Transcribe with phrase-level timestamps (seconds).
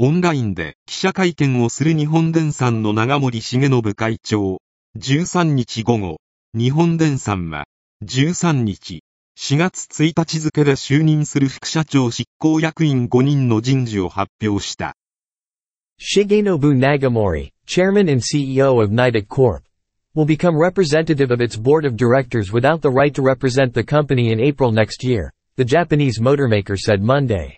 [0.00, 4.60] オンラインで記者会見をする日本電産の長森重信会長。
[4.96, 6.20] 13日午後、
[6.56, 7.64] 日本電産は、
[8.04, 9.02] 13日、
[9.36, 14.94] 4月1日付で就任する副社長執行役員5人の人事を発表した。
[16.00, 16.78] Shigenobu
[17.66, 19.64] Chairman and CEO of NIDIC Corp.,
[20.14, 24.30] will become representative of its board of directors without the right to represent the company
[24.30, 27.57] in April next year, the Japanese motormaker said Monday.